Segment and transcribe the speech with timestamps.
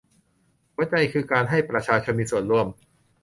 [0.75, 2.67] หัวใจคือการให้ประชาชนมีส่วนร่วม